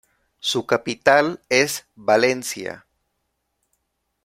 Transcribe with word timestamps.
Su 0.39 0.65
capital 0.65 1.43
es 1.47 1.85
Valencia. 1.93 2.87